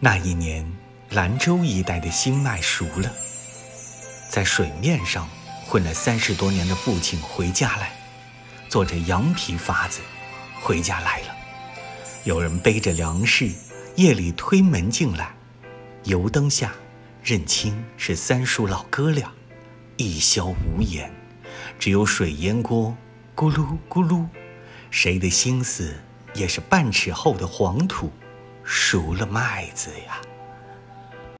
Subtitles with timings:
[0.00, 0.64] 那一年，
[1.10, 3.12] 兰州一带的新麦熟了，
[4.30, 5.28] 在水面上
[5.66, 7.90] 混了三十多年的父亲回家来，
[8.68, 10.00] 坐着羊皮筏子
[10.62, 11.34] 回家来了。
[12.22, 13.50] 有人背着粮食，
[13.96, 15.34] 夜里推门进来，
[16.04, 16.72] 油灯下
[17.20, 19.32] 认清是三叔老哥俩，
[19.96, 21.12] 一宵无言，
[21.76, 22.96] 只有水烟锅
[23.34, 24.24] 咕噜咕噜，
[24.92, 25.92] 谁的心思
[26.34, 28.12] 也是半尺厚的黄土，
[28.70, 30.20] 熟了麦子呀。